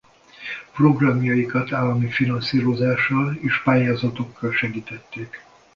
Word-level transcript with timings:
Programjaikat 0.73 1.71
állami 1.73 2.07
finanszírozással 2.09 3.35
és 3.41 3.61
pályázatokkal 3.63 4.51
segítették. 4.53 5.43